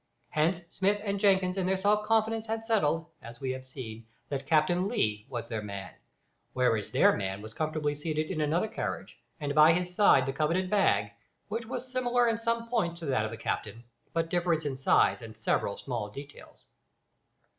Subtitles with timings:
[0.29, 4.47] Hence Smith and Jenkins in their self confidence had settled, as we have seen, that
[4.47, 5.93] Captain Lee was "their man,"
[6.53, 10.71] whereas their man was comfortably seated in another carriage, and by his side the coveted
[10.71, 11.11] bag,
[11.49, 15.21] which was similar in some points to that of the captain, but different in size
[15.21, 16.63] and in several small details.